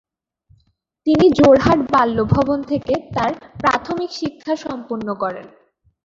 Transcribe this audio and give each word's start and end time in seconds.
তিনি 1.07 1.25
"যোরহাট 1.39 1.79
বাল্য 1.93 2.17
ভবন" 2.33 2.59
থেকে 2.63 2.93
তার 3.15 3.31
প্রাথমিক 3.61 4.11
শিক্ষা 4.19 4.53
সম্পন্ন 4.65 5.07
করেন। 5.13 5.47